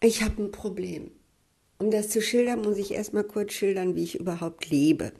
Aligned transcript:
Ich 0.00 0.22
habe 0.22 0.42
ein 0.42 0.52
Problem. 0.52 1.10
Um 1.78 1.90
das 1.90 2.10
zu 2.10 2.20
schildern, 2.20 2.60
muss 2.60 2.76
ich 2.76 2.92
erstmal 2.92 3.24
kurz 3.24 3.54
schildern, 3.54 3.96
wie 3.96 4.04
ich 4.04 4.20
überhaupt 4.20 4.68
lebe. 4.68 5.12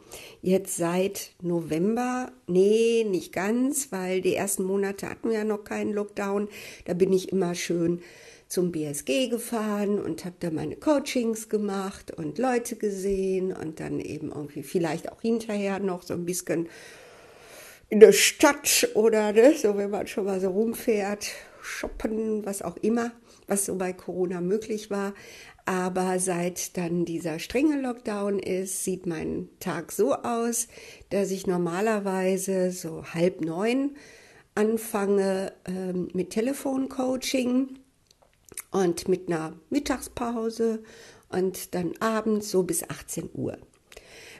Jetzt 0.43 0.77
seit 0.77 1.31
November, 1.41 2.31
nee, 2.47 3.07
nicht 3.09 3.33
ganz, 3.33 3.91
weil 3.91 4.21
die 4.21 4.35
ersten 4.35 4.65
Monate 4.65 5.09
hatten 5.09 5.31
wir 5.31 5.39
ja 5.39 5.45
noch 5.45 5.65
keinen 5.65 5.95
Lockdown. 5.95 6.49
Da 6.85 6.93
bin 6.93 7.11
ich 7.15 7.33
immer 7.33 7.55
schön 7.55 8.03
zum 8.49 8.71
BSG 8.71 9.29
gefahren 9.29 9.99
und 9.99 10.27
habe 10.27 10.37
da 10.41 10.51
meine 10.51 10.77
Coachings 10.77 11.49
gemacht 11.49 12.11
und 12.11 12.39
Leute 12.39 12.77
gesehen 12.77 13.53
und 13.55 13.81
dann 13.81 13.99
eben 13.99 14.31
irgendwie 14.31 14.63
vielleicht 14.63 15.11
auch 15.11 15.23
hinterher 15.23 15.79
noch 15.79 16.03
so 16.03 16.13
ein 16.13 16.27
bisschen 16.27 16.69
in 17.89 18.01
der 18.01 18.13
Stadt 18.13 18.91
oder 18.95 19.33
ne, 19.33 19.55
so, 19.55 19.77
wenn 19.79 19.91
man 19.91 20.07
schon 20.07 20.27
mal 20.27 20.41
so 20.41 20.51
rumfährt, 20.51 21.29
shoppen, 21.63 22.45
was 22.45 22.61
auch 22.63 22.77
immer, 22.79 23.13
was 23.47 23.67
so 23.67 23.77
bei 23.77 23.93
Corona 23.93 24.41
möglich 24.41 24.91
war. 24.91 25.15
Aber 25.65 26.21
seit 26.21 26.77
dann 26.77 27.05
dieser 27.05 27.39
strenge 27.39 27.81
Lockdown 27.81 28.39
ist, 28.39 28.85
sieht 28.85 29.07
mein 29.07 29.49
Tag 29.59 29.91
so 29.91 30.15
aus, 30.15 30.69
dass 31.11 31.31
ich 31.33 31.47
normalerweise 31.47 32.71
so 32.71 33.05
halb 33.05 33.41
neun 33.41 33.97
anfange 34.55 35.53
ähm, 35.67 36.09
mit 36.15 36.31
Telefoncoaching 36.31 37.79
und 38.71 39.09
mit 39.09 39.29
einer 39.29 39.55
Mittagspause 39.71 40.83
und 41.29 41.75
dann 41.75 41.95
abends 42.01 42.51
so 42.51 42.63
bis 42.63 42.89
18 42.89 43.31
Uhr. 43.35 43.59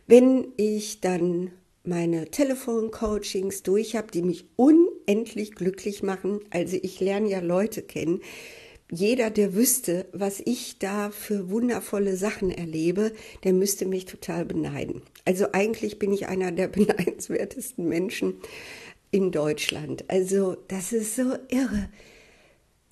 Wenn 0.07 0.53
ich 0.57 1.01
dann 1.01 1.51
meine 1.83 2.31
Telefoncoachings 2.31 3.63
durch 3.63 3.97
habe, 3.97 4.11
die 4.13 4.23
mich 4.23 4.47
unendlich 4.57 5.53
glücklich 5.53 6.03
machen, 6.03 6.41
also 6.51 6.77
ich 6.81 7.01
lerne 7.01 7.29
ja 7.29 7.41
Leute 7.41 7.83
kennen, 7.83 8.21
jeder, 8.91 9.31
der 9.31 9.55
wüsste, 9.55 10.07
was 10.13 10.41
ich 10.45 10.79
da 10.79 11.11
für 11.11 11.51
wundervolle 11.51 12.17
Sachen 12.17 12.51
erlebe, 12.51 13.13
der 13.43 13.53
müsste 13.53 13.85
mich 13.85 14.05
total 14.05 14.45
beneiden. 14.45 15.03
Also 15.25 15.47
eigentlich 15.53 15.99
bin 15.99 16.13
ich 16.13 16.29
einer 16.29 16.53
der 16.53 16.69
beneidenswertesten 16.69 17.89
Menschen 17.89 18.35
in 19.11 19.33
Deutschland. 19.33 20.05
Also 20.09 20.57
das 20.69 20.93
ist 20.93 21.17
so 21.17 21.35
irre. 21.49 21.89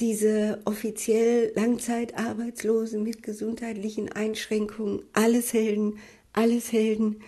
Diese 0.01 0.61
offiziell 0.65 1.53
Langzeitarbeitslosen 1.55 3.05
mit 3.05 3.23
gesundheitlichen 3.23 4.11
Einschränkungen, 4.11 5.03
alles 5.13 5.53
Helden, 5.53 5.99
alles 6.33 6.73
Helden. 6.73 7.21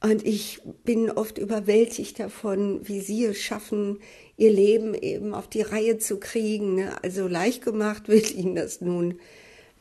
Und 0.00 0.24
ich 0.24 0.60
bin 0.84 1.10
oft 1.10 1.38
überwältigt 1.38 2.20
davon, 2.20 2.86
wie 2.86 3.00
sie 3.00 3.24
es 3.24 3.40
schaffen, 3.40 3.98
ihr 4.36 4.52
Leben 4.52 4.94
eben 4.94 5.34
auf 5.34 5.48
die 5.48 5.62
Reihe 5.62 5.98
zu 5.98 6.18
kriegen. 6.20 6.76
Ne? 6.76 7.02
Also 7.02 7.26
leicht 7.26 7.64
gemacht 7.64 8.08
wird 8.08 8.30
ihnen 8.32 8.54
das 8.54 8.80
nun 8.80 9.18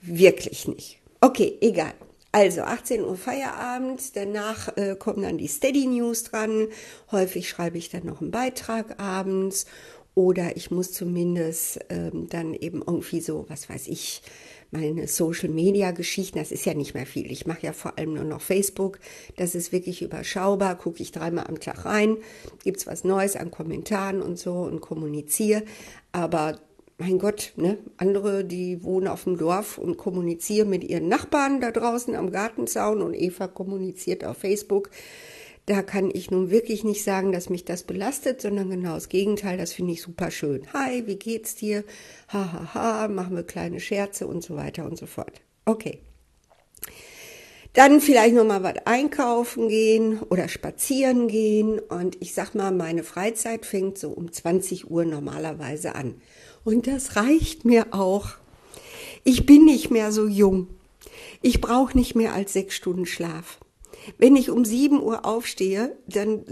wirklich 0.01 0.67
nicht. 0.67 0.99
Okay, 1.21 1.57
egal. 1.61 1.93
Also 2.31 2.61
18 2.61 3.03
Uhr 3.03 3.15
Feierabend, 3.15 4.15
danach 4.15 4.75
äh, 4.77 4.95
kommen 4.95 5.23
dann 5.23 5.37
die 5.37 5.47
Steady 5.47 5.87
News 5.87 6.23
dran. 6.23 6.67
Häufig 7.11 7.47
schreibe 7.47 7.77
ich 7.77 7.89
dann 7.89 8.05
noch 8.05 8.21
einen 8.21 8.31
Beitrag 8.31 8.99
abends 8.99 9.65
oder 10.13 10.57
ich 10.57 10.71
muss 10.71 10.91
zumindest 10.91 11.79
ähm, 11.89 12.27
dann 12.29 12.53
eben 12.53 12.83
irgendwie 12.85 13.21
so, 13.21 13.45
was 13.49 13.69
weiß 13.69 13.87
ich, 13.87 14.23
meine 14.71 15.07
Social-Media-Geschichten, 15.07 16.37
das 16.37 16.51
ist 16.51 16.65
ja 16.65 16.73
nicht 16.73 16.93
mehr 16.93 17.05
viel. 17.05 17.31
Ich 17.31 17.45
mache 17.45 17.63
ja 17.63 17.73
vor 17.73 17.97
allem 17.97 18.13
nur 18.13 18.23
noch 18.23 18.41
Facebook. 18.41 18.99
Das 19.35 19.55
ist 19.55 19.71
wirklich 19.71 20.01
überschaubar. 20.01 20.77
Gucke 20.77 21.01
ich 21.01 21.11
dreimal 21.11 21.47
am 21.47 21.59
Tag 21.59 21.85
rein, 21.85 22.17
gibt 22.63 22.77
es 22.77 22.87
was 22.87 23.03
Neues 23.03 23.35
an 23.35 23.51
Kommentaren 23.51 24.21
und 24.21 24.37
so 24.37 24.53
und 24.53 24.81
kommuniziere. 24.81 25.63
Aber 26.11 26.59
mein 26.97 27.19
Gott, 27.19 27.53
ne? 27.55 27.77
andere, 27.97 28.43
die 28.43 28.83
wohnen 28.83 29.07
auf 29.07 29.25
dem 29.25 29.37
Dorf 29.37 29.77
und 29.77 29.97
kommunizieren 29.97 30.69
mit 30.69 30.83
ihren 30.83 31.07
Nachbarn 31.07 31.61
da 31.61 31.71
draußen 31.71 32.15
am 32.15 32.31
Gartenzaun 32.31 33.01
und 33.01 33.13
Eva 33.13 33.47
kommuniziert 33.47 34.25
auf 34.25 34.37
Facebook. 34.37 34.89
Da 35.67 35.81
kann 35.81 36.09
ich 36.13 36.31
nun 36.31 36.49
wirklich 36.49 36.85
nicht 36.85 37.03
sagen, 37.03 37.33
dass 37.33 37.49
mich 37.49 37.65
das 37.65 37.83
belastet, 37.83 38.41
sondern 38.41 38.69
genau 38.69 38.93
das 38.93 39.09
Gegenteil, 39.09 39.57
das 39.57 39.73
finde 39.73 39.91
ich 39.91 40.01
super 40.01 40.31
schön. 40.31 40.65
Hi, 40.71 41.05
wie 41.07 41.17
geht's 41.17 41.55
dir? 41.55 41.83
Ha, 42.29 42.53
ha, 42.53 42.73
ha, 42.73 43.07
machen 43.09 43.35
wir 43.35 43.43
kleine 43.43 43.81
Scherze 43.81 44.27
und 44.27 44.41
so 44.41 44.55
weiter 44.55 44.85
und 44.85 44.97
so 44.97 45.05
fort. 45.05 45.41
Okay. 45.65 45.99
Dann 47.73 47.99
vielleicht 47.99 48.33
nochmal 48.33 48.63
was 48.63 48.75
einkaufen 48.85 49.67
gehen 49.67 50.21
oder 50.21 50.47
spazieren 50.47 51.27
gehen. 51.27 51.79
Und 51.79 52.15
ich 52.21 52.33
sag 52.33 52.55
mal, 52.55 52.71
meine 52.71 53.03
Freizeit 53.03 53.65
fängt 53.65 53.97
so 53.97 54.11
um 54.11 54.31
20 54.31 54.89
Uhr 54.89 55.03
normalerweise 55.03 55.95
an. 55.95 56.21
Und 56.63 56.87
das 56.87 57.17
reicht 57.17 57.65
mir 57.65 57.87
auch. 57.91 58.29
Ich 59.25 59.45
bin 59.45 59.65
nicht 59.65 59.91
mehr 59.91 60.13
so 60.13 60.27
jung. 60.27 60.67
Ich 61.41 61.59
brauche 61.59 61.97
nicht 61.97 62.15
mehr 62.15 62.33
als 62.33 62.53
sechs 62.53 62.73
Stunden 62.73 63.05
Schlaf. 63.05 63.59
Wenn 64.17 64.35
ich 64.35 64.49
um 64.49 64.65
7 64.65 65.01
Uhr 65.01 65.25
aufstehe, 65.25 65.97
dann 66.07 66.45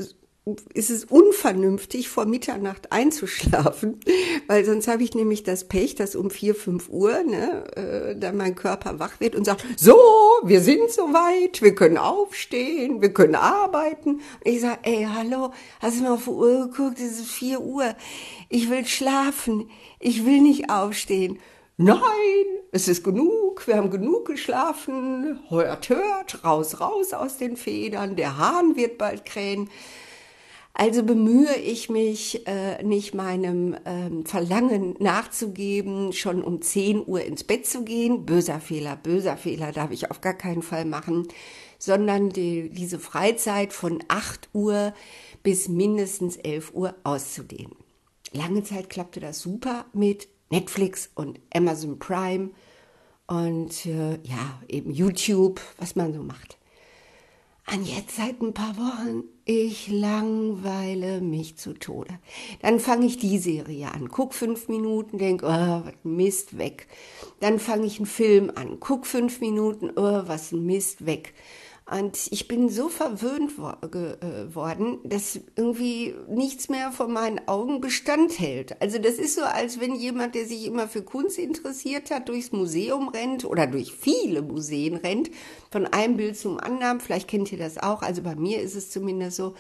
ist 0.75 0.91
es 0.91 1.05
unvernünftig, 1.05 2.07
vor 2.07 2.25
Mitternacht 2.25 2.91
einzuschlafen, 2.91 3.99
weil 4.47 4.63
sonst 4.63 4.87
habe 4.87 5.01
ich 5.01 5.15
nämlich 5.15 5.41
das 5.41 5.67
Pech, 5.67 5.95
dass 5.95 6.15
um 6.15 6.29
4, 6.29 6.53
5 6.53 6.89
Uhr 6.89 7.23
ne, 7.23 7.63
äh, 7.75 8.15
dann 8.15 8.37
mein 8.37 8.53
Körper 8.53 8.99
wach 8.99 9.19
wird 9.19 9.35
und 9.35 9.45
sagt, 9.45 9.65
so, 9.75 9.97
wir 10.43 10.61
sind 10.61 10.91
soweit, 10.91 11.63
wir 11.63 11.73
können 11.73 11.97
aufstehen, 11.97 13.01
wir 13.01 13.11
können 13.11 13.35
arbeiten. 13.35 14.15
Und 14.15 14.21
ich 14.43 14.61
sage, 14.61 14.79
ey, 14.83 15.07
hallo, 15.11 15.51
hast 15.79 15.97
du 15.97 16.03
mal 16.03 16.11
auf 16.11 16.25
die 16.25 16.29
Uhr 16.29 16.69
geguckt, 16.69 16.99
es 16.99 17.19
ist 17.19 17.31
4 17.31 17.61
Uhr, 17.61 17.95
ich 18.49 18.69
will 18.69 18.85
schlafen, 18.85 19.69
ich 19.99 20.25
will 20.25 20.41
nicht 20.41 20.69
aufstehen. 20.69 21.39
Nein, 21.77 21.99
es 22.75 22.89
ist 22.89 23.05
genug, 23.05 23.65
wir 23.67 23.77
haben 23.77 23.89
genug 23.89 24.25
geschlafen, 24.25 25.39
hört, 25.47 25.87
hört, 25.87 26.43
raus, 26.43 26.81
raus 26.81 27.13
aus 27.13 27.37
den 27.37 27.55
Federn, 27.55 28.17
der 28.17 28.37
Hahn 28.37 28.75
wird 28.75 28.97
bald 28.97 29.23
krähen. 29.23 29.69
Also 30.73 31.03
bemühe 31.03 31.55
ich 31.55 31.89
mich, 31.89 32.45
äh, 32.47 32.83
nicht 32.83 33.13
meinem 33.13 33.77
ähm, 33.85 34.25
Verlangen 34.25 34.95
nachzugeben, 34.99 36.11
schon 36.11 36.43
um 36.43 36.61
10 36.61 37.07
Uhr 37.07 37.21
ins 37.21 37.45
Bett 37.45 37.65
zu 37.65 37.85
gehen. 37.85 38.25
Böser 38.25 38.59
Fehler, 38.59 38.97
böser 38.97 39.37
Fehler 39.37 39.71
darf 39.71 39.91
ich 39.91 40.11
auf 40.11 40.19
gar 40.19 40.33
keinen 40.33 40.61
Fall 40.61 40.83
machen, 40.83 41.29
sondern 41.79 42.27
die, 42.27 42.69
diese 42.69 42.99
Freizeit 42.99 43.71
von 43.71 44.03
8 44.09 44.49
Uhr 44.51 44.93
bis 45.43 45.69
mindestens 45.69 46.35
11 46.35 46.73
Uhr 46.73 46.93
auszudehnen. 47.05 47.77
Lange 48.33 48.63
Zeit 48.63 48.89
klappte 48.89 49.21
das 49.21 49.39
super 49.39 49.85
mit 49.93 50.27
Netflix 50.49 51.09
und 51.15 51.39
Amazon 51.53 51.99
Prime 51.99 52.49
und 53.27 53.85
äh, 53.85 54.19
ja, 54.23 54.61
eben 54.67 54.91
YouTube, 54.91 55.61
was 55.77 55.95
man 55.95 56.13
so 56.13 56.21
macht. 56.21 56.57
Und 57.73 57.87
jetzt 57.87 58.15
seit 58.15 58.41
ein 58.41 58.53
paar 58.53 58.77
Wochen, 58.77 59.23
ich 59.43 59.87
langweile 59.87 61.19
mich 61.19 61.57
zu 61.57 61.73
Tode. 61.73 62.19
Dann 62.61 62.79
fange 62.79 63.07
ich 63.07 63.17
die 63.17 63.39
Serie 63.39 63.91
an, 63.91 64.09
guck 64.09 64.35
fünf 64.35 64.67
Minuten, 64.67 65.17
denk, 65.17 65.41
oh, 65.41 65.47
was 65.47 65.93
Mist, 66.03 66.59
weg. 66.59 66.87
Dann 67.39 67.57
fange 67.57 67.87
ich 67.87 67.97
einen 67.97 68.05
Film 68.05 68.51
an, 68.53 68.79
guck 68.79 69.07
fünf 69.07 69.41
Minuten, 69.41 69.89
oh, 69.95 70.21
was 70.27 70.51
Mist, 70.51 71.07
weg. 71.07 71.33
Und 71.89 72.17
ich 72.31 72.47
bin 72.47 72.69
so 72.69 72.89
verwöhnt 72.89 73.57
geworden, 73.91 74.99
äh, 75.03 75.07
dass 75.07 75.39
irgendwie 75.55 76.15
nichts 76.27 76.67
mehr 76.67 76.91
vor 76.91 77.07
meinen 77.07 77.47
Augen 77.47 77.79
Bestand 77.79 78.39
hält. 78.39 78.81
Also 78.81 78.97
das 78.97 79.15
ist 79.15 79.35
so, 79.35 79.43
als 79.43 79.79
wenn 79.79 79.93
jemand, 79.93 80.33
der 80.33 80.45
sich 80.45 80.65
immer 80.65 80.87
für 80.87 81.03
Kunst 81.03 81.37
interessiert 81.37 82.09
hat, 82.09 82.27
durchs 82.27 82.51
Museum 82.51 83.09
rennt 83.09 83.45
oder 83.45 83.67
durch 83.67 83.93
viele 83.93 84.41
Museen 84.41 84.95
rennt, 84.95 85.29
von 85.69 85.85
einem 85.85 86.17
Bild 86.17 86.37
zum 86.37 86.59
anderen. 86.59 86.99
Vielleicht 87.01 87.27
kennt 87.27 87.51
ihr 87.51 87.59
das 87.59 87.77
auch. 87.77 88.01
Also 88.01 88.23
bei 88.23 88.35
mir 88.35 88.61
ist 88.61 88.73
es 88.73 88.89
zumindest 88.89 89.37
so, 89.37 89.53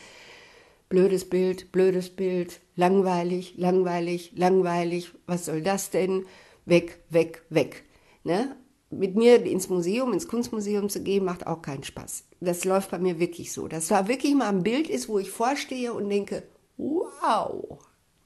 blödes 0.89 1.29
Bild, 1.29 1.71
blödes 1.71 2.09
Bild, 2.09 2.59
langweilig, 2.75 3.53
langweilig, 3.57 4.31
langweilig. 4.35 5.11
Was 5.27 5.45
soll 5.45 5.61
das 5.61 5.91
denn? 5.91 6.25
Weg, 6.65 6.97
weg, 7.09 7.43
weg. 7.49 7.83
Ne? 8.23 8.55
Mit 8.89 9.15
mir 9.15 9.43
ins 9.43 9.69
Museum, 9.69 10.13
ins 10.13 10.27
Kunstmuseum 10.27 10.89
zu 10.89 11.01
gehen, 11.01 11.25
macht 11.25 11.47
auch 11.47 11.61
keinen 11.61 11.83
Spaß. 11.83 12.25
Das 12.39 12.65
läuft 12.65 12.91
bei 12.91 12.99
mir 12.99 13.19
wirklich 13.19 13.51
so. 13.51 13.67
Dass 13.67 13.87
da 13.87 14.07
wirklich 14.07 14.35
mal 14.35 14.49
ein 14.49 14.63
Bild 14.63 14.89
ist, 14.89 15.09
wo 15.09 15.19
ich 15.19 15.31
vorstehe 15.31 15.93
und 15.93 16.09
denke, 16.09 16.43
wow, 16.77 17.79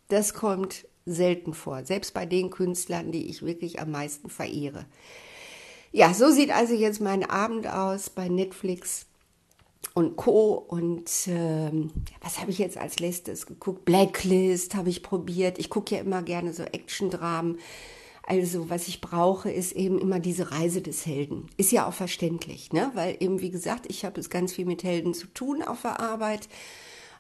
das 0.10 0.34
kommt 0.34 0.88
selten 1.06 1.54
vor. 1.54 1.86
Selbst 1.86 2.14
bei 2.14 2.26
den 2.26 2.50
Künstlern, 2.50 3.12
die 3.12 3.30
ich 3.30 3.42
wirklich 3.42 3.80
am 3.80 3.92
meisten 3.92 4.30
verehre. 4.30 4.86
Ja, 5.92 6.14
so 6.14 6.30
sieht 6.30 6.52
also 6.52 6.74
jetzt 6.74 7.02
mein 7.02 7.28
Abend 7.28 7.68
aus 7.68 8.10
bei 8.10 8.28
Netflix 8.28 9.08
und 9.94 10.18
Co. 10.18 10.54
Und 10.54 11.10
ähm, 11.28 11.92
was 12.22 12.40
habe 12.40 12.52
ich 12.52 12.60
jetzt 12.60 12.78
als 12.78 13.00
letztes 13.00 13.48
geguckt? 13.48 13.86
Blacklist 13.86 14.76
habe 14.76 14.90
ich 14.90 15.02
probiert. 15.02 15.58
Ich 15.58 15.70
gucke 15.70 15.96
ja 15.96 16.02
immer 16.02 16.22
gerne 16.22 16.54
so 16.54 16.64
Action-Dramen 16.64 17.58
also 18.30 18.70
was 18.70 18.88
ich 18.88 19.02
brauche, 19.02 19.52
ist 19.52 19.74
eben 19.74 20.00
immer 20.00 20.20
diese 20.20 20.52
Reise 20.52 20.82
des 20.82 21.06
Helden. 21.06 21.48
Ist 21.58 21.72
ja 21.72 21.88
auch 21.88 21.94
verständlich, 21.94 22.72
ne? 22.72 22.92
weil 22.94 23.18
eben, 23.20 23.42
wie 23.42 23.52
gesagt, 23.52 23.86
ich 23.90 24.06
habe 24.06 24.20
es 24.20 24.30
ganz 24.30 24.54
viel 24.54 24.66
mit 24.66 24.84
Helden 24.84 25.14
zu 25.14 25.28
tun 25.28 25.62
auf 25.62 25.82
der 25.82 26.00
Arbeit. 26.00 26.48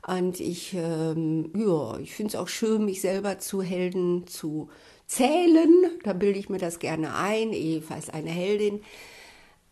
Und 0.07 0.39
ich, 0.39 0.73
ähm, 0.75 1.51
ja, 1.55 1.97
ich 1.99 2.15
finde 2.15 2.29
es 2.29 2.35
auch 2.35 2.47
schön, 2.47 2.85
mich 2.85 3.01
selber 3.01 3.39
zu 3.39 3.61
Helden 3.61 4.27
zu, 4.27 4.69
zählen. 5.09 5.85
Da 6.03 6.13
bilde 6.13 6.39
ich 6.39 6.49
mir 6.49 6.59
das 6.59 6.79
gerne 6.79 7.15
ein. 7.15 7.51
Eva 7.51 7.95
eine 8.13 8.29
Heldin. 8.29 8.81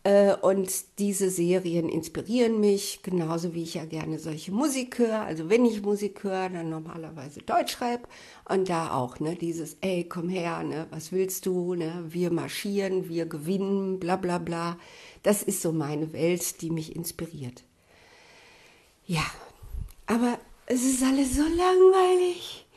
Äh, 0.04 0.34
und 0.34 0.70
diese 0.98 1.30
Serien 1.30 1.88
inspirieren 1.88 2.60
mich, 2.60 3.00
genauso 3.02 3.54
wie 3.54 3.62
ich 3.62 3.74
ja 3.74 3.84
gerne 3.84 4.18
solche 4.18 4.52
Musik 4.52 4.98
höre. 4.98 5.22
Also 5.22 5.48
wenn 5.48 5.64
ich 5.64 5.82
Musik 5.82 6.22
höre, 6.22 6.48
dann 6.48 6.70
normalerweise 6.70 7.40
Deutschrap. 7.40 8.08
Und 8.48 8.68
da 8.68 8.92
auch, 8.92 9.20
ne, 9.20 9.34
dieses, 9.34 9.76
ey, 9.80 10.04
komm 10.04 10.28
her, 10.28 10.62
ne, 10.62 10.86
was 10.90 11.12
willst 11.12 11.46
du, 11.46 11.74
ne, 11.74 12.04
wir 12.08 12.30
marschieren, 12.30 13.08
wir 13.08 13.26
gewinnen, 13.26 13.98
bla 13.98 14.16
bla 14.16 14.38
bla. 14.38 14.78
Das 15.22 15.42
ist 15.42 15.62
so 15.62 15.72
meine 15.72 16.12
Welt, 16.12 16.62
die 16.62 16.70
mich 16.70 16.94
inspiriert. 16.94 17.64
Ja, 19.04 19.24
aber 20.06 20.38
es 20.66 20.84
ist 20.84 21.02
alles 21.02 21.34
so 21.34 21.42
langweilig 21.42 22.67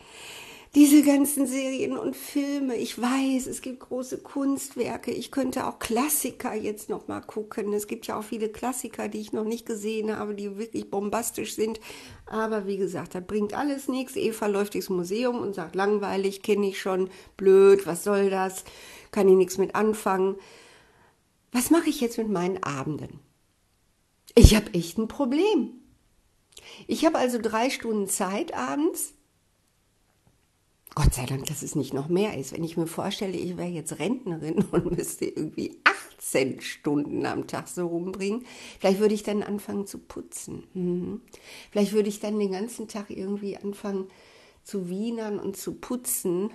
diese 0.73 1.03
ganzen 1.03 1.47
Serien 1.47 1.97
und 1.97 2.15
Filme. 2.15 2.75
Ich 2.77 2.99
weiß, 2.99 3.47
es 3.47 3.61
gibt 3.61 3.81
große 3.81 4.19
Kunstwerke. 4.19 5.11
Ich 5.11 5.29
könnte 5.29 5.67
auch 5.67 5.79
Klassiker 5.79 6.53
jetzt 6.53 6.87
noch 6.87 7.09
mal 7.09 7.19
gucken. 7.19 7.73
Es 7.73 7.87
gibt 7.87 8.07
ja 8.07 8.17
auch 8.17 8.23
viele 8.23 8.47
Klassiker, 8.47 9.09
die 9.09 9.19
ich 9.19 9.33
noch 9.33 9.43
nicht 9.43 9.65
gesehen 9.65 10.15
habe, 10.15 10.33
die 10.33 10.57
wirklich 10.57 10.89
bombastisch 10.89 11.55
sind. 11.55 11.81
Aber 12.25 12.67
wie 12.67 12.77
gesagt, 12.77 13.15
das 13.15 13.25
bringt 13.27 13.53
alles 13.53 13.89
nichts. 13.89 14.15
Eva 14.15 14.47
läuft 14.47 14.73
durchs 14.75 14.89
Museum 14.89 15.41
und 15.41 15.55
sagt, 15.55 15.75
langweilig, 15.75 16.41
kenne 16.41 16.69
ich 16.69 16.79
schon, 16.79 17.09
blöd, 17.35 17.85
was 17.85 18.05
soll 18.05 18.29
das? 18.29 18.63
Kann 19.11 19.27
ich 19.27 19.35
nichts 19.35 19.57
mit 19.57 19.75
anfangen. 19.75 20.37
Was 21.51 21.69
mache 21.69 21.89
ich 21.89 21.99
jetzt 21.99 22.17
mit 22.17 22.29
meinen 22.29 22.63
Abenden? 22.63 23.19
Ich 24.35 24.55
habe 24.55 24.73
echt 24.73 24.97
ein 24.97 25.09
Problem. 25.09 25.71
Ich 26.87 27.05
habe 27.05 27.17
also 27.17 27.39
drei 27.41 27.69
Stunden 27.69 28.07
Zeit 28.07 28.53
abends 28.53 29.15
Gott 30.93 31.13
sei 31.13 31.25
Dank, 31.25 31.45
dass 31.45 31.63
es 31.63 31.75
nicht 31.75 31.93
noch 31.93 32.09
mehr 32.09 32.37
ist. 32.37 32.51
Wenn 32.51 32.65
ich 32.65 32.75
mir 32.75 32.87
vorstelle, 32.87 33.37
ich 33.37 33.55
wäre 33.55 33.69
jetzt 33.69 33.99
Rentnerin 33.99 34.65
und 34.71 34.97
müsste 34.97 35.25
irgendwie 35.25 35.79
18 36.17 36.59
Stunden 36.61 37.25
am 37.25 37.47
Tag 37.47 37.67
so 37.67 37.87
rumbringen, 37.87 38.45
vielleicht 38.79 38.99
würde 38.99 39.13
ich 39.13 39.23
dann 39.23 39.43
anfangen 39.43 39.87
zu 39.87 39.99
putzen. 39.99 40.63
Mhm. 40.73 41.21
Vielleicht 41.71 41.93
würde 41.93 42.09
ich 42.09 42.19
dann 42.19 42.39
den 42.39 42.51
ganzen 42.51 42.87
Tag 42.87 43.09
irgendwie 43.09 43.57
anfangen 43.57 44.07
zu 44.63 44.89
wienern 44.89 45.39
und 45.39 45.55
zu 45.55 45.75
putzen. 45.75 46.51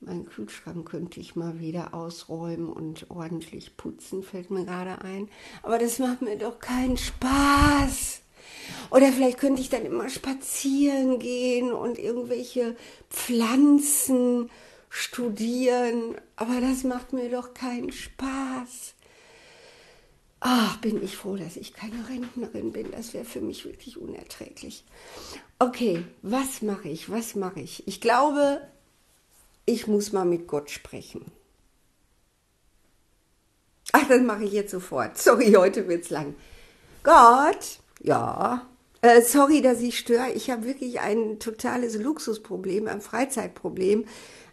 Meinen 0.00 0.24
Kühlschrank 0.24 0.88
könnte 0.88 1.20
ich 1.20 1.36
mal 1.36 1.60
wieder 1.60 1.92
ausräumen 1.92 2.72
und 2.72 3.10
ordentlich 3.10 3.76
putzen, 3.76 4.22
fällt 4.22 4.50
mir 4.50 4.64
gerade 4.64 5.02
ein. 5.02 5.28
Aber 5.62 5.78
das 5.78 5.98
macht 5.98 6.22
mir 6.22 6.38
doch 6.38 6.58
keinen 6.58 6.96
Spaß. 6.96 8.22
Oder 8.90 9.12
vielleicht 9.12 9.38
könnte 9.38 9.60
ich 9.60 9.68
dann 9.68 9.84
immer 9.84 10.08
spazieren 10.08 11.18
gehen 11.18 11.72
und 11.72 11.98
irgendwelche 11.98 12.76
Pflanzen 13.08 14.50
studieren. 14.88 16.16
Aber 16.36 16.60
das 16.60 16.84
macht 16.84 17.12
mir 17.12 17.30
doch 17.30 17.54
keinen 17.54 17.92
Spaß. 17.92 18.94
Ach, 20.40 20.78
bin 20.78 21.02
ich 21.02 21.16
froh, 21.16 21.36
dass 21.36 21.56
ich 21.56 21.74
keine 21.74 22.08
Rentnerin 22.08 22.72
bin. 22.72 22.90
Das 22.92 23.12
wäre 23.12 23.26
für 23.26 23.42
mich 23.42 23.66
wirklich 23.66 23.98
unerträglich. 23.98 24.84
Okay, 25.58 26.04
was 26.22 26.62
mache 26.62 26.88
ich? 26.88 27.10
Was 27.10 27.34
mache 27.34 27.60
ich? 27.60 27.86
Ich 27.86 28.00
glaube, 28.00 28.66
ich 29.66 29.86
muss 29.86 30.12
mal 30.12 30.24
mit 30.24 30.48
Gott 30.48 30.70
sprechen. 30.70 31.30
Ach, 33.92 34.08
das 34.08 34.22
mache 34.22 34.44
ich 34.44 34.52
jetzt 34.52 34.70
sofort. 34.70 35.18
Sorry, 35.18 35.52
heute 35.52 35.86
wird's 35.88 36.10
lang. 36.10 36.34
Gott, 37.02 37.78
ja. 38.00 38.66
Äh, 39.02 39.22
sorry, 39.22 39.62
dass 39.62 39.80
ich 39.80 39.98
störe. 39.98 40.30
Ich 40.34 40.50
habe 40.50 40.64
wirklich 40.64 41.00
ein 41.00 41.38
totales 41.38 41.96
Luxusproblem, 41.96 42.86
ein 42.86 43.00
Freizeitproblem. 43.00 44.04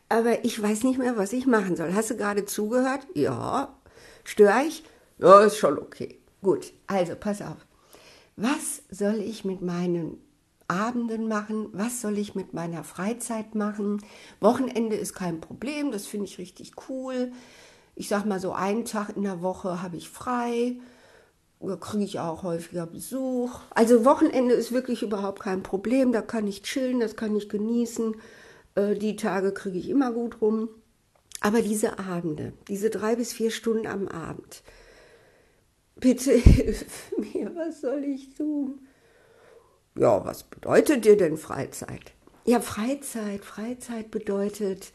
Aber 0.10 0.46
ich 0.46 0.62
weiß 0.62 0.84
nicht 0.84 1.00
mehr, 1.00 1.18
was 1.18 1.34
ich 1.34 1.46
machen 1.46 1.76
soll. 1.76 1.94
Hast 1.94 2.10
du 2.10 2.18
gerade 2.18 2.46
zugehört? 2.46 3.06
Ja. 3.14 3.76
Störe 4.24 4.64
ich? 4.68 4.84
Ja, 5.18 5.42
ist 5.42 5.58
schon 5.58 5.78
okay. 5.78 6.20
Gut, 6.42 6.72
also 6.86 7.16
pass 7.16 7.42
auf. 7.42 7.58
Was 8.36 8.84
soll 8.90 9.16
ich 9.16 9.44
mit 9.44 9.62
meinen 9.62 10.22
Abenden 10.68 11.28
machen? 11.28 11.70
Was 11.74 12.02
soll 12.02 12.18
ich 12.18 12.36
mit 12.36 12.54
meiner 12.54 12.84
Freizeit 12.84 13.56
machen? 13.56 14.02
Wochenende 14.40 14.96
ist 14.96 15.14
kein 15.14 15.42
Problem, 15.42 15.92
das 15.92 16.06
finde 16.06 16.28
ich 16.28 16.38
richtig 16.38 16.74
cool. 16.88 17.32
Ich 17.96 18.08
sag 18.08 18.26
mal 18.26 18.40
so, 18.40 18.54
einen 18.54 18.86
Tag 18.86 19.18
in 19.18 19.24
der 19.24 19.42
Woche 19.42 19.82
habe 19.82 19.98
ich 19.98 20.10
frei 20.10 20.78
kriege 21.80 22.04
ich 22.04 22.20
auch 22.20 22.44
häufiger 22.44 22.86
Besuch. 22.86 23.60
Also 23.72 24.06
Wochenende 24.06 24.54
ist 24.54 24.72
wirklich 24.72 25.04
überhaupt 25.04 25.42
kein 25.42 25.64
Problem. 25.64 26.12
Da 26.12 26.22
kann 26.22 26.48
ich 26.48 26.64
chillen, 26.64 27.00
das 27.00 27.16
kann 27.16 27.36
ich 27.36 27.50
genießen. 27.50 28.16
Äh, 28.76 28.96
die 28.96 29.16
Tage 29.16 29.52
kriege 29.54 29.78
ich 29.78 29.90
immer 29.90 30.12
gut 30.12 30.42
rum. 30.42 30.70
Aber 31.42 31.62
diese 31.62 32.00
Abende, 32.00 32.54
diese 32.68 32.90
drei 32.90 33.16
bis 33.16 33.34
vier 33.34 33.52
Stunden 33.52 33.88
am 33.88 34.08
Abend, 34.08 34.64
bitte 35.96 36.32
hilf 36.34 37.12
mir, 37.18 37.56
was 37.56 37.82
soll 37.82 38.04
ich 38.04 38.34
tun? 38.36 38.80
Ja, 39.98 40.24
was 40.26 40.44
bedeutet 40.44 41.06
dir 41.06 41.18
denn 41.18 41.38
Freizeit? 41.38 42.14
Ja, 42.46 42.62
Freizeit, 42.62 43.44
Freizeit 43.44 44.10
bedeutet, 44.10 44.92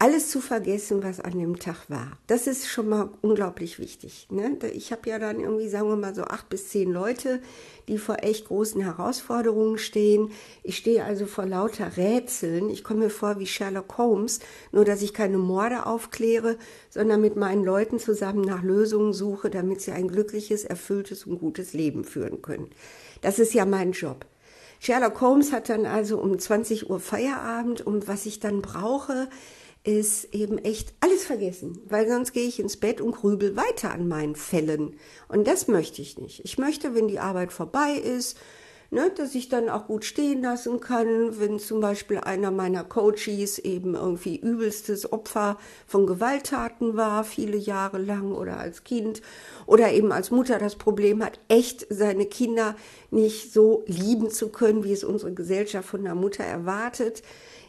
alles 0.00 0.30
zu 0.30 0.40
vergessen, 0.40 1.02
was 1.02 1.18
an 1.18 1.36
dem 1.36 1.58
Tag 1.58 1.90
war. 1.90 2.18
Das 2.28 2.46
ist 2.46 2.68
schon 2.68 2.88
mal 2.88 3.10
unglaublich 3.20 3.80
wichtig. 3.80 4.28
Ne? 4.30 4.56
Ich 4.72 4.92
habe 4.92 5.10
ja 5.10 5.18
dann 5.18 5.40
irgendwie, 5.40 5.68
sagen 5.68 5.88
wir 5.88 5.96
mal, 5.96 6.14
so 6.14 6.22
acht 6.22 6.48
bis 6.48 6.68
zehn 6.68 6.92
Leute, 6.92 7.40
die 7.88 7.98
vor 7.98 8.18
echt 8.22 8.46
großen 8.46 8.80
Herausforderungen 8.80 9.76
stehen. 9.76 10.30
Ich 10.62 10.76
stehe 10.76 11.04
also 11.04 11.26
vor 11.26 11.46
lauter 11.46 11.96
Rätseln. 11.96 12.70
Ich 12.70 12.84
komme 12.84 13.00
mir 13.06 13.10
vor 13.10 13.40
wie 13.40 13.46
Sherlock 13.46 13.98
Holmes, 13.98 14.38
nur 14.70 14.84
dass 14.84 15.02
ich 15.02 15.14
keine 15.14 15.38
Morde 15.38 15.84
aufkläre, 15.84 16.58
sondern 16.90 17.20
mit 17.20 17.34
meinen 17.34 17.64
Leuten 17.64 17.98
zusammen 17.98 18.42
nach 18.42 18.62
Lösungen 18.62 19.12
suche, 19.12 19.50
damit 19.50 19.80
sie 19.80 19.90
ein 19.90 20.06
glückliches, 20.06 20.64
erfülltes 20.64 21.24
und 21.24 21.40
gutes 21.40 21.72
Leben 21.72 22.04
führen 22.04 22.40
können. 22.40 22.70
Das 23.20 23.40
ist 23.40 23.52
ja 23.52 23.64
mein 23.64 23.90
Job. 23.90 24.26
Sherlock 24.80 25.20
Holmes 25.20 25.50
hat 25.50 25.68
dann 25.68 25.86
also 25.86 26.20
um 26.20 26.38
20 26.38 26.88
Uhr 26.88 27.00
Feierabend 27.00 27.80
und 27.80 28.06
was 28.06 28.26
ich 28.26 28.38
dann 28.38 28.62
brauche, 28.62 29.28
ist 29.88 30.34
eben 30.34 30.58
echt 30.58 30.92
alles 31.00 31.24
vergessen, 31.24 31.80
weil 31.88 32.06
sonst 32.06 32.34
gehe 32.34 32.46
ich 32.46 32.60
ins 32.60 32.76
Bett 32.76 33.00
und 33.00 33.12
grübel 33.12 33.56
weiter 33.56 33.90
an 33.90 34.06
meinen 34.06 34.36
Fällen. 34.36 34.96
Und 35.28 35.48
das 35.48 35.66
möchte 35.66 36.02
ich 36.02 36.18
nicht. 36.18 36.44
Ich 36.44 36.58
möchte, 36.58 36.94
wenn 36.94 37.08
die 37.08 37.20
Arbeit 37.20 37.54
vorbei 37.54 37.94
ist, 37.94 38.36
ne, 38.90 39.10
dass 39.16 39.34
ich 39.34 39.48
dann 39.48 39.70
auch 39.70 39.86
gut 39.86 40.04
stehen 40.04 40.42
lassen 40.42 40.80
kann, 40.80 41.40
wenn 41.40 41.58
zum 41.58 41.80
Beispiel 41.80 42.18
einer 42.18 42.50
meiner 42.50 42.84
Coaches 42.84 43.58
eben 43.58 43.94
irgendwie 43.94 44.36
übelstes 44.36 45.10
Opfer 45.10 45.56
von 45.86 46.06
Gewalttaten 46.06 46.98
war, 46.98 47.24
viele 47.24 47.56
Jahre 47.56 47.96
lang 47.96 48.32
oder 48.32 48.58
als 48.58 48.84
Kind 48.84 49.22
oder 49.64 49.90
eben 49.90 50.12
als 50.12 50.30
Mutter 50.30 50.58
das 50.58 50.76
Problem 50.76 51.24
hat, 51.24 51.40
echt 51.48 51.86
seine 51.88 52.26
Kinder 52.26 52.76
nicht 53.10 53.54
so 53.54 53.84
lieben 53.86 54.28
zu 54.28 54.50
können, 54.50 54.84
wie 54.84 54.92
es 54.92 55.02
unsere 55.02 55.32
Gesellschaft 55.32 55.88
von 55.88 56.04
der 56.04 56.14
Mutter 56.14 56.44
erwartet 56.44 57.22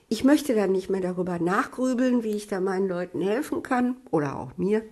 ich 0.09 0.23
möchte 0.23 0.55
dann 0.55 0.71
nicht 0.71 0.89
mehr 0.89 1.01
darüber 1.01 1.39
nachgrübeln, 1.39 2.23
wie 2.23 2.35
ich 2.35 2.47
da 2.47 2.59
meinen 2.59 2.87
Leuten 2.87 3.21
helfen 3.21 3.63
kann 3.63 3.97
oder 4.09 4.37
auch 4.37 4.57
mir, 4.57 4.83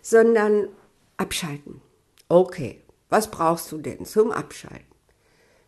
sondern 0.00 0.68
abschalten. 1.16 1.80
Okay, 2.28 2.80
was 3.08 3.30
brauchst 3.30 3.70
du 3.72 3.78
denn 3.78 4.04
zum 4.04 4.30
Abschalten? 4.30 4.86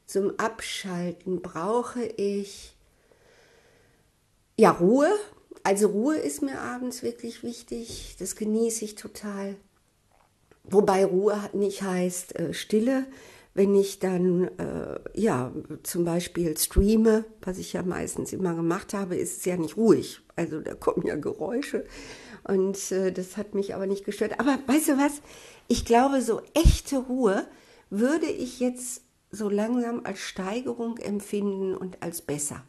Zum 0.06 0.38
Abschalten 0.38 1.42
brauche 1.42 2.04
ich 2.04 2.76
ja 4.56 4.70
Ruhe. 4.70 5.10
Also 5.62 5.88
Ruhe 5.88 6.16
ist 6.16 6.42
mir 6.42 6.60
abends 6.60 7.02
wirklich 7.02 7.42
wichtig. 7.42 8.16
Das 8.18 8.36
genieße 8.36 8.84
ich 8.84 8.94
total. 8.94 9.56
Wobei 10.62 11.04
Ruhe 11.04 11.38
nicht 11.52 11.82
heißt 11.82 12.36
äh, 12.36 12.54
Stille, 12.54 13.06
wenn 13.54 13.74
ich 13.76 14.00
dann 14.00 14.48
äh, 14.58 14.98
ja 15.14 15.52
zum 15.84 16.04
Beispiel 16.04 16.56
streame, 16.56 17.24
was 17.40 17.58
ich 17.58 17.72
ja 17.72 17.82
meistens 17.82 18.32
immer 18.32 18.54
gemacht 18.54 18.94
habe, 18.94 19.16
ist 19.16 19.38
es 19.38 19.44
ja 19.44 19.56
nicht 19.56 19.76
ruhig. 19.76 20.20
Also 20.36 20.60
da 20.60 20.74
kommen 20.74 21.06
ja 21.06 21.14
Geräusche 21.14 21.86
und 22.42 22.90
äh, 22.90 23.12
das 23.12 23.36
hat 23.36 23.54
mich 23.54 23.74
aber 23.74 23.86
nicht 23.86 24.04
gestört. 24.04 24.40
Aber 24.40 24.58
weißt 24.66 24.88
du 24.88 24.98
was? 24.98 25.22
Ich 25.68 25.84
glaube, 25.84 26.20
so 26.20 26.42
echte 26.54 26.98
Ruhe 26.98 27.46
würde 27.90 28.26
ich 28.26 28.58
jetzt 28.58 29.02
so 29.30 29.48
langsam 29.48 30.00
als 30.04 30.18
Steigerung 30.18 30.98
empfinden 30.98 31.76
und 31.76 32.02
als 32.02 32.22
besser. 32.22 32.64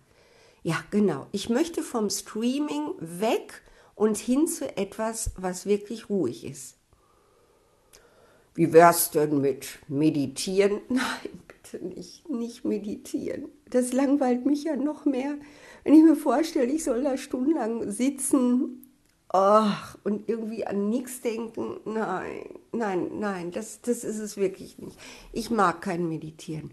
Ja, 0.63 0.84
genau. 0.92 1.27
Ich 1.32 1.50
möchte 1.50 1.84
vom 1.84 2.10
Streaming 2.10 2.94
weg 3.00 3.62
und 3.96 4.18
hin 4.18 4.48
zu 4.48 4.77
etwas, 4.77 5.32
was 5.36 5.65
wirklich 5.65 6.10
ruhig 6.10 6.46
ist. 6.46 6.77
Wie 8.55 8.71
wär's 8.71 9.12
denn 9.12 9.41
mit 9.41 9.79
Meditieren? 9.89 10.79
Nein, 10.89 11.41
bitte 11.47 11.85
nicht, 11.85 12.29
nicht 12.29 12.65
meditieren. 12.65 13.50
Das 13.69 13.93
langweilt 13.93 14.45
mich 14.45 14.63
ja 14.63 14.75
noch 14.75 15.05
mehr. 15.05 15.35
Wenn 15.83 15.93
ich 15.93 16.03
mir 16.03 16.15
vorstelle, 16.15 16.71
ich 16.71 16.83
soll 16.83 17.03
da 17.03 17.17
stundenlang 17.17 17.91
sitzen 17.91 18.81
ach, 19.29 19.97
und 20.03 20.29
irgendwie 20.29 20.65
an 20.65 20.89
nichts 20.89 21.21
denken. 21.21 21.77
Nein, 21.85 22.45
nein, 22.71 23.19
nein, 23.19 23.51
das, 23.51 23.81
das 23.81 24.03
ist 24.03 24.19
es 24.19 24.38
wirklich 24.38 24.77
nicht. 24.79 24.97
Ich 25.33 25.50
mag 25.50 25.81
kein 25.81 26.07
Meditieren. 26.07 26.71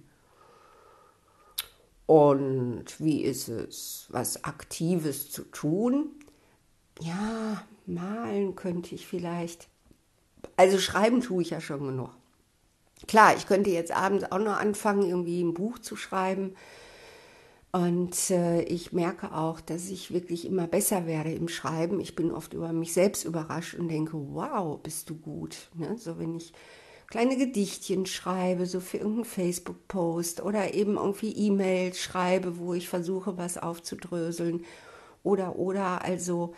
Und 2.06 2.84
wie 2.98 3.22
ist 3.22 3.48
es, 3.48 4.06
was 4.10 4.44
Aktives 4.44 5.30
zu 5.30 5.42
tun? 5.44 6.10
Ja, 7.00 7.64
malen 7.86 8.54
könnte 8.54 8.94
ich 8.94 9.06
vielleicht. 9.06 9.68
Also 10.56 10.78
schreiben 10.78 11.20
tue 11.20 11.42
ich 11.42 11.50
ja 11.50 11.60
schon 11.60 11.86
genug. 11.86 12.10
Klar, 13.06 13.36
ich 13.36 13.46
könnte 13.46 13.70
jetzt 13.70 13.92
abends 13.92 14.30
auch 14.30 14.38
noch 14.38 14.58
anfangen, 14.58 15.02
irgendwie 15.02 15.42
ein 15.42 15.54
Buch 15.54 15.78
zu 15.78 15.96
schreiben. 15.96 16.54
Und 17.72 18.30
äh, 18.30 18.62
ich 18.64 18.92
merke 18.92 19.34
auch, 19.34 19.60
dass 19.60 19.88
ich 19.88 20.12
wirklich 20.12 20.46
immer 20.46 20.66
besser 20.66 21.06
werde 21.06 21.32
im 21.32 21.48
Schreiben. 21.48 22.00
Ich 22.00 22.14
bin 22.14 22.30
oft 22.30 22.52
über 22.52 22.72
mich 22.72 22.92
selbst 22.92 23.24
überrascht 23.24 23.74
und 23.74 23.88
denke, 23.88 24.12
wow, 24.14 24.78
bist 24.78 25.08
du 25.08 25.14
gut. 25.14 25.70
Ne? 25.74 25.96
So 25.96 26.18
wenn 26.18 26.36
ich 26.36 26.52
kleine 27.08 27.36
Gedichtchen 27.36 28.04
schreibe, 28.04 28.66
so 28.66 28.80
für 28.80 28.98
irgendeinen 28.98 29.24
Facebook-Post 29.24 30.42
oder 30.42 30.74
eben 30.74 30.96
irgendwie 30.96 31.32
E-Mails 31.32 31.98
schreibe, 31.98 32.58
wo 32.58 32.74
ich 32.74 32.90
versuche, 32.90 33.38
was 33.38 33.56
aufzudröseln. 33.56 34.64
Oder, 35.22 35.56
oder, 35.56 36.04
also 36.04 36.54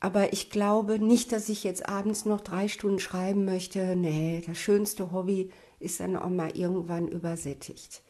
aber 0.00 0.32
ich 0.32 0.50
glaube 0.50 0.98
nicht, 0.98 1.32
dass 1.32 1.48
ich 1.48 1.64
jetzt 1.64 1.88
abends 1.88 2.24
noch 2.24 2.40
drei 2.40 2.68
Stunden 2.68 3.00
schreiben 3.00 3.44
möchte. 3.44 3.96
Nee, 3.96 4.42
das 4.46 4.58
schönste 4.58 5.10
Hobby 5.12 5.50
ist 5.80 6.00
dann 6.00 6.16
auch 6.16 6.28
mal 6.28 6.56
irgendwann 6.56 7.08
übersättigt. 7.08 8.02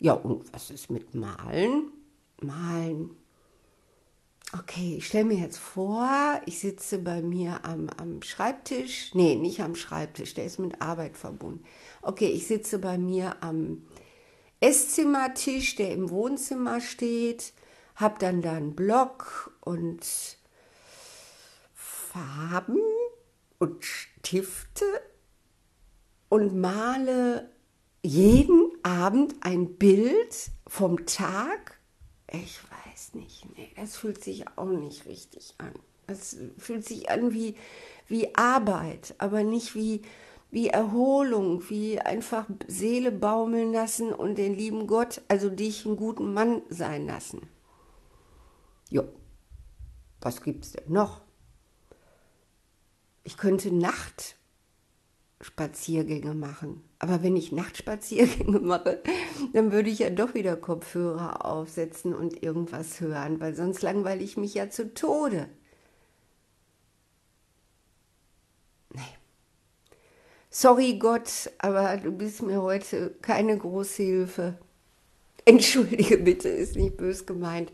Ja, 0.00 0.14
und 0.14 0.52
was 0.52 0.70
ist 0.70 0.90
mit 0.90 1.14
Malen? 1.14 1.92
Malen. 2.40 3.10
Okay, 4.52 4.96
ich 4.98 5.06
stelle 5.06 5.24
mir 5.24 5.38
jetzt 5.38 5.58
vor, 5.58 6.08
ich 6.46 6.60
sitze 6.60 6.98
bei 6.98 7.22
mir 7.22 7.64
am, 7.64 7.88
am 7.96 8.22
Schreibtisch. 8.22 9.14
Nee, 9.14 9.34
nicht 9.34 9.60
am 9.60 9.74
Schreibtisch, 9.74 10.34
der 10.34 10.44
ist 10.44 10.58
mit 10.58 10.80
Arbeit 10.80 11.16
verbunden. 11.16 11.64
Okay, 12.02 12.28
ich 12.28 12.46
sitze 12.46 12.78
bei 12.78 12.98
mir 12.98 13.42
am 13.42 13.82
Esszimmertisch, 14.60 15.76
der 15.76 15.92
im 15.92 16.10
Wohnzimmer 16.10 16.80
steht, 16.80 17.52
habe 17.96 18.18
dann 18.18 18.42
da 18.42 18.52
einen 18.52 18.74
Block 18.74 19.52
und 19.60 20.38
Farben 22.14 22.78
und 23.58 23.84
Stifte 23.84 24.84
und 26.28 26.54
male 26.54 27.50
jeden 28.04 28.70
Abend 28.84 29.34
ein 29.40 29.74
Bild 29.74 30.52
vom 30.68 31.06
Tag. 31.06 31.76
Ich 32.30 32.60
weiß 32.62 33.14
nicht, 33.14 33.46
nee, 33.56 33.68
das 33.74 33.96
fühlt 33.96 34.22
sich 34.22 34.44
auch 34.56 34.68
nicht 34.68 35.06
richtig 35.06 35.56
an. 35.58 35.72
Es 36.06 36.36
fühlt 36.56 36.86
sich 36.86 37.10
an 37.10 37.34
wie, 37.34 37.56
wie 38.06 38.32
Arbeit, 38.36 39.16
aber 39.18 39.42
nicht 39.42 39.74
wie, 39.74 40.02
wie 40.52 40.68
Erholung, 40.68 41.68
wie 41.68 41.98
einfach 41.98 42.46
Seele 42.68 43.10
baumeln 43.10 43.72
lassen 43.72 44.12
und 44.12 44.38
den 44.38 44.54
lieben 44.54 44.86
Gott, 44.86 45.20
also 45.26 45.50
dich 45.50 45.84
einen 45.84 45.96
guten 45.96 46.32
Mann 46.32 46.62
sein 46.68 47.06
lassen. 47.06 47.48
Jo, 48.88 49.02
was 50.20 50.40
gibt's 50.40 50.70
denn 50.70 50.92
noch? 50.92 51.23
Ich 53.24 53.36
könnte 53.38 53.74
Nachtspaziergänge 53.74 56.34
machen. 56.34 56.84
Aber 56.98 57.22
wenn 57.22 57.36
ich 57.36 57.52
Nachtspaziergänge 57.52 58.60
mache, 58.60 59.02
dann 59.52 59.72
würde 59.72 59.90
ich 59.90 59.98
ja 59.98 60.08
doch 60.10 60.34
wieder 60.34 60.56
Kopfhörer 60.56 61.44
aufsetzen 61.44 62.14
und 62.14 62.42
irgendwas 62.42 63.00
hören, 63.00 63.40
weil 63.40 63.54
sonst 63.54 63.82
langweile 63.82 64.22
ich 64.22 64.36
mich 64.36 64.54
ja 64.54 64.70
zu 64.70 64.94
Tode. 64.94 65.48
Nee. 68.92 69.00
Sorry 70.50 70.98
Gott, 70.98 71.50
aber 71.58 71.96
du 71.96 72.12
bist 72.12 72.42
mir 72.42 72.62
heute 72.62 73.14
keine 73.22 73.58
große 73.58 74.02
Hilfe. 74.02 74.58
Entschuldige 75.46 76.18
bitte, 76.18 76.48
ist 76.48 76.76
nicht 76.76 76.96
bös 76.96 77.26
gemeint. 77.26 77.72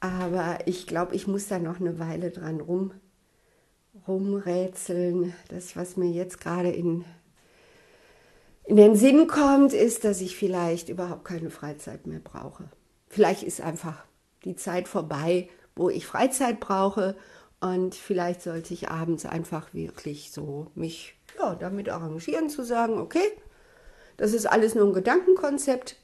Aber 0.00 0.58
ich 0.66 0.86
glaube, 0.86 1.14
ich 1.14 1.26
muss 1.26 1.48
da 1.48 1.58
noch 1.58 1.80
eine 1.80 1.98
Weile 1.98 2.30
dran 2.30 2.60
rum 2.60 2.92
rumrätseln. 4.06 5.34
Das, 5.48 5.76
was 5.76 5.96
mir 5.96 6.10
jetzt 6.10 6.40
gerade 6.40 6.70
in, 6.70 7.04
in 8.64 8.76
den 8.76 8.96
Sinn 8.96 9.26
kommt, 9.26 9.72
ist, 9.72 10.04
dass 10.04 10.20
ich 10.20 10.36
vielleicht 10.36 10.88
überhaupt 10.88 11.24
keine 11.24 11.50
Freizeit 11.50 12.06
mehr 12.06 12.20
brauche. 12.20 12.64
Vielleicht 13.08 13.42
ist 13.42 13.60
einfach 13.60 14.04
die 14.44 14.56
Zeit 14.56 14.88
vorbei, 14.88 15.48
wo 15.74 15.90
ich 15.90 16.06
Freizeit 16.06 16.60
brauche. 16.60 17.16
Und 17.60 17.94
vielleicht 17.94 18.42
sollte 18.42 18.74
ich 18.74 18.90
abends 18.90 19.24
einfach 19.24 19.72
wirklich 19.72 20.30
so 20.30 20.70
mich 20.74 21.14
ja, 21.38 21.54
damit 21.54 21.88
arrangieren, 21.88 22.48
zu 22.50 22.64
sagen, 22.64 22.98
okay, 22.98 23.32
das 24.16 24.32
ist 24.32 24.46
alles 24.46 24.74
nur 24.74 24.86
ein 24.86 24.92
Gedankenkonzept 24.92 25.96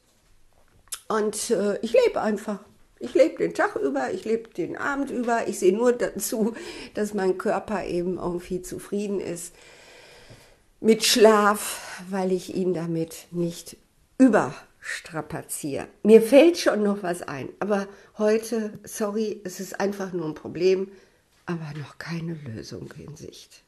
und 1.08 1.50
äh, 1.50 1.78
ich 1.80 1.92
lebe 1.92 2.20
einfach. 2.20 2.60
Ich 3.02 3.14
lebe 3.14 3.38
den 3.38 3.52
Tag 3.52 3.74
über, 3.74 4.12
ich 4.12 4.24
lebe 4.24 4.48
den 4.50 4.76
Abend 4.76 5.10
über. 5.10 5.48
Ich 5.48 5.58
sehe 5.58 5.76
nur 5.76 5.92
dazu, 5.92 6.54
dass 6.94 7.14
mein 7.14 7.36
Körper 7.36 7.84
eben 7.84 8.16
irgendwie 8.16 8.62
zufrieden 8.62 9.18
ist 9.18 9.52
mit 10.78 11.04
Schlaf, 11.04 12.00
weil 12.10 12.30
ich 12.30 12.54
ihn 12.54 12.74
damit 12.74 13.26
nicht 13.32 13.76
überstrapaziere. 14.18 15.88
Mir 16.04 16.22
fällt 16.22 16.58
schon 16.58 16.84
noch 16.84 17.02
was 17.02 17.22
ein, 17.22 17.48
aber 17.58 17.88
heute, 18.18 18.78
sorry, 18.84 19.40
es 19.42 19.58
ist 19.58 19.80
einfach 19.80 20.12
nur 20.12 20.26
ein 20.26 20.34
Problem, 20.34 20.88
aber 21.44 21.72
noch 21.76 21.98
keine 21.98 22.34
Lösung 22.34 22.88
in 23.04 23.16
Sicht. 23.16 23.64